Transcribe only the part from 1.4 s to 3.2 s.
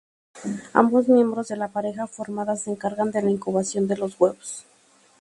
de la pareja formada se encargan